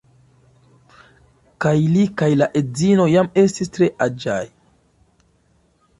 Kaj 1.65 1.73
li 1.97 2.07
kaj 2.21 2.31
la 2.39 2.49
edzino 2.63 3.07
jam 3.17 3.29
estis 3.45 3.73
tre 3.77 3.91
aĝaj. 4.07 4.43